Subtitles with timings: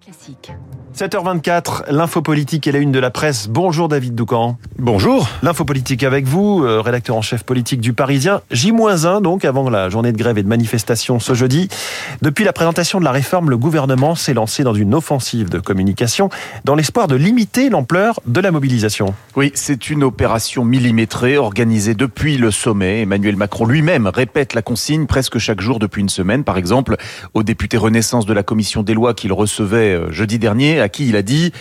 [0.00, 0.50] Classique.
[0.96, 3.48] 7h24, l'info politique et la une de la presse.
[3.48, 4.56] Bonjour David Doucan.
[4.78, 5.28] Bonjour.
[5.42, 8.40] L'info politique avec vous, euh, rédacteur en chef politique du Parisien.
[8.50, 11.68] J-1 donc avant la journée de grève et de manifestation ce jeudi.
[12.22, 16.28] Depuis la présentation de la réforme, le gouvernement s'est lancé dans une offensive de communication
[16.64, 19.14] dans l'espoir de limiter l'ampleur de la mobilisation.
[19.36, 23.02] Oui, c'est une opération millimétrée organisée depuis le sommet.
[23.02, 26.44] Emmanuel Macron lui-même répète la consigne presque chaque jour depuis une semaine.
[26.44, 26.96] Par exemple,
[27.34, 31.08] au député Renaissance de la commission des lois qu'il recevait euh, jeudi dernier, à qui
[31.08, 31.52] il a dit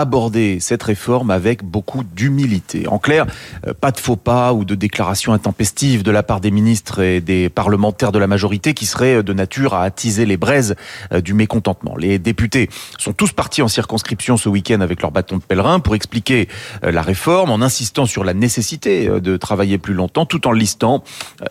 [0.00, 2.88] aborder cette réforme avec beaucoup d'humilité.
[2.88, 3.26] En clair,
[3.66, 7.20] euh, pas de faux pas ou de déclarations intempestives de la part des ministres et
[7.20, 10.74] des parlementaires de la majorité qui seraient euh, de nature à attiser les braises
[11.12, 11.96] euh, du mécontentement.
[11.96, 12.68] Les députés
[12.98, 16.48] sont tous partis en circonscription ce week-end avec leur bâton de pèlerin pour expliquer
[16.82, 21.02] la réforme en insistant sur la nécessité de travailler plus longtemps tout en listant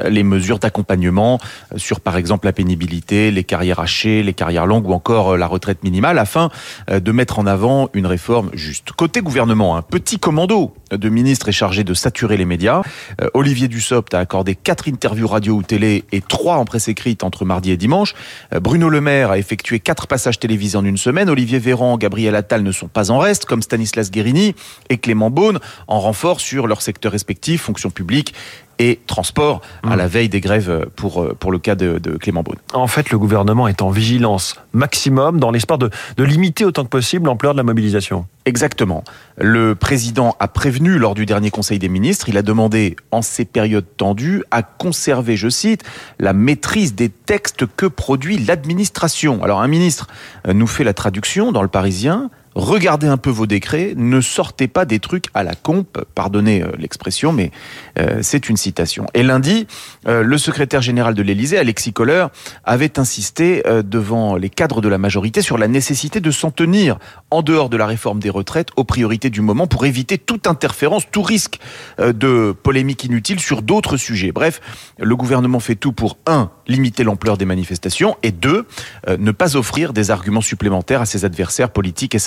[0.04, 1.40] les mesures d'accompagnement
[1.76, 5.84] sur par exemple la pénibilité, les carrières hachées, les carrières longues ou encore la retraite
[5.84, 6.49] minimale afin
[6.91, 8.91] de mettre en avant une réforme juste.
[8.93, 12.81] Côté gouvernement, un petit commando de ministres est chargé de saturer les médias.
[13.21, 17.23] Euh, Olivier Dussopt a accordé quatre interviews radio ou télé et trois en presse écrite
[17.23, 18.15] entre mardi et dimanche.
[18.54, 21.29] Euh, Bruno Le Maire a effectué quatre passages télévisés en une semaine.
[21.29, 24.55] Olivier Véran, Gabriel Attal ne sont pas en reste, comme Stanislas Guérini
[24.90, 28.34] et Clément Beaune, en renfort sur leur secteur respectif, fonction publique
[28.80, 30.08] et transport à la mmh.
[30.08, 32.58] veille des grèves pour, euh, pour le cas de, de, Clément Beaune.
[32.74, 36.90] En fait, le gouvernement est en vigilance maximum dans l'espoir de, de limiter autant que
[36.90, 38.26] possible l'ampleur de la mobilisation.
[38.46, 39.04] Exactement.
[39.38, 43.46] Le président a prévenu lors du dernier Conseil des ministres, il a demandé en ces
[43.46, 45.84] périodes tendues à conserver, je cite,
[46.20, 49.43] la maîtrise des textes que produit l'administration.
[49.43, 50.08] Alors un ministre
[50.48, 54.68] euh, nous fait la traduction dans le Parisien, regardez un peu vos décrets, ne sortez
[54.68, 57.52] pas des trucs à la compe, pardonnez euh, l'expression, mais
[57.98, 59.05] euh, c'est une citation.
[59.14, 59.68] Et lundi,
[60.08, 62.27] euh, le secrétaire général de l'Élysée, Alexis Kohler,
[62.64, 66.97] avait insisté devant les cadres de la majorité sur la nécessité de s'en tenir,
[67.31, 71.03] en dehors de la réforme des retraites, aux priorités du moment pour éviter toute interférence,
[71.12, 71.59] tout risque
[72.00, 74.32] de polémique inutile sur d'autres sujets.
[74.32, 74.62] Bref,
[74.98, 78.66] le gouvernement fait tout pour, un, limiter l'ampleur des manifestations, et deux,
[79.08, 82.20] ne pas offrir des arguments supplémentaires à ses adversaires politiques et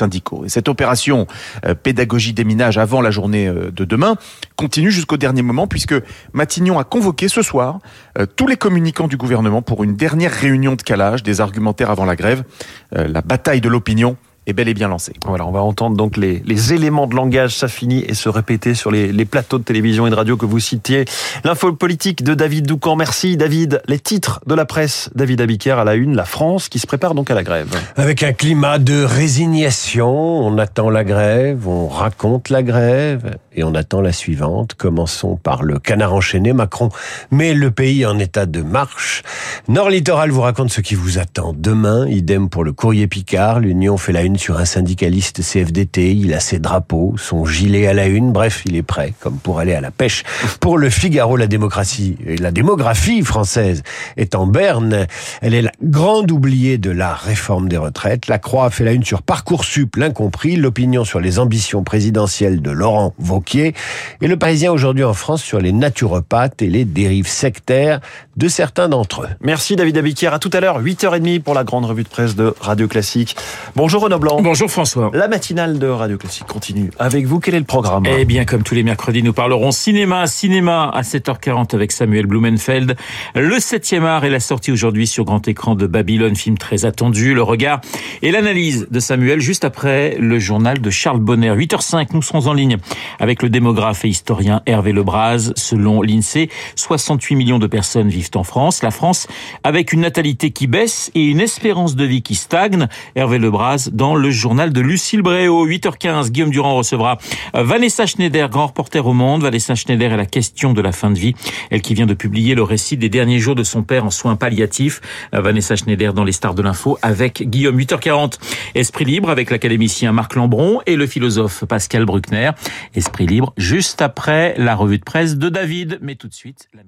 [0.47, 1.27] cette opération
[1.65, 4.17] euh, pédagogie des minages avant la journée euh, de demain
[4.57, 5.95] continue jusqu'au dernier moment puisque
[6.33, 7.79] Matignon a convoqué ce soir
[8.19, 12.05] euh, tous les communicants du gouvernement pour une dernière réunion de calage des argumentaires avant
[12.05, 12.45] la grève.
[12.93, 15.13] La bataille de l'opinion est bel et bien lancé.
[15.27, 18.91] Voilà, on va entendre donc les, les éléments de langage s'affiner et se répéter sur
[18.91, 21.05] les, les, plateaux de télévision et de radio que vous citiez.
[21.45, 22.97] L'info politique de David Doucan.
[22.97, 23.83] Merci David.
[23.87, 25.11] Les titres de la presse.
[25.15, 26.17] David Abiker à la une.
[26.17, 27.69] La France qui se prépare donc à la grève.
[27.97, 30.11] Avec un climat de résignation.
[30.11, 34.75] On attend la grève, on raconte la grève et on attend la suivante.
[34.75, 36.53] Commençons par le canard enchaîné.
[36.53, 36.91] Macron
[37.31, 39.23] met le pays en état de marche.
[39.69, 42.07] Nord Littoral vous raconte ce qui vous attend demain.
[42.09, 43.61] Idem pour le courrier Picard.
[43.61, 46.15] L'Union fait la une sur un syndicaliste CFDT.
[46.15, 48.33] Il a ses drapeaux, son gilet à la une.
[48.33, 50.23] Bref, il est prêt, comme pour aller à la pêche.
[50.61, 53.83] Pour le Figaro, la démocratie, la démographie française
[54.17, 55.07] est en berne.
[55.41, 58.29] Elle est la grande oubliée de la réforme des retraites.
[58.29, 60.57] La Croix fait la une sur Parcoursup, l'incompris.
[60.57, 63.75] L'opinion sur les ambitions présidentielles de Laurent Vauquier.
[64.21, 67.99] Et le Parisien aujourd'hui en France sur les naturopathes et les dérives sectaires
[68.37, 69.29] de certains d'entre eux.
[69.41, 70.33] Merci David Abiquière.
[70.33, 73.37] À tout à l'heure, 8h30 pour la grande revue de presse de Radio Classique.
[73.75, 74.41] Bonjour Renaud Blanc.
[74.41, 75.11] Bonjour François.
[75.13, 76.91] La matinale de Radio Classique continue.
[77.01, 80.29] Avec vous, quel est le programme Eh bien, comme tous les mercredis, nous parlerons cinéma,
[80.29, 82.97] cinéma à 7h40 avec Samuel Blumenfeld.
[83.35, 87.35] Le 7e art est la sortie aujourd'hui sur grand écran de Babylone, film très attendu.
[87.35, 87.81] Le regard
[88.23, 91.51] et l'analyse de Samuel juste après le journal de Charles Bonner.
[91.51, 92.77] 8h05, nous serons en ligne
[93.19, 95.53] avec le démographe et historien Hervé Lebras.
[95.55, 98.83] Selon l'INSEE, 68 millions de personnes vivent en France.
[98.83, 99.29] La France
[99.63, 102.89] avec une natalité qui baisse et une espérance de vie qui stagne.
[103.15, 105.67] Hervé Lebras dans le journal de Lucille Bréau.
[105.67, 107.19] 8h15, Guillaume Durand recevra
[107.55, 109.43] euh, Vanessa Schneider, grand reporter au Monde.
[109.43, 111.35] Vanessa Schneider est la question de la fin de vie.
[111.71, 114.37] Elle qui vient de publier le récit des derniers jours de son père en soins
[114.37, 115.01] palliatifs.
[115.35, 117.79] Euh, Vanessa Schneider dans les stars de l'info avec Guillaume.
[117.79, 118.39] 8h40,
[118.75, 122.51] Esprit libre avec l'académicien Marc Lambron et le philosophe Pascal Bruckner.
[122.95, 125.99] Esprit libre juste après la revue de presse de David.
[126.03, 126.83] Mais tout de suite, la.